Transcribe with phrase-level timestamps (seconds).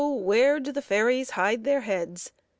[0.03, 2.31] WHERE DO FAIRIES HIDE THEIR HEADS